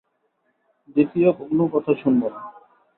দ্বিতীয় 0.95 1.29
কোনো 1.39 1.63
কথা 1.67 1.91
শুনব 1.93 2.21
না। 2.29 2.39